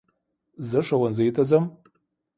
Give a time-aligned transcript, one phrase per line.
[0.69, 1.65] زه ښونځي ته ځم.